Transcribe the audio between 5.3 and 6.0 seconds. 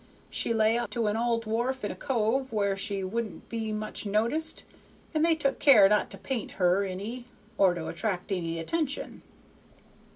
took care